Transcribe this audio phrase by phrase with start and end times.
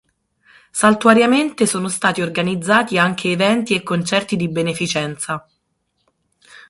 [0.71, 5.47] Saltuariamente sono stati organizzati anche eventi e concerti di beneficenza.